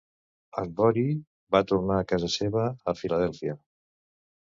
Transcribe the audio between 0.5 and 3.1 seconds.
En Borie va tornar a casa seva a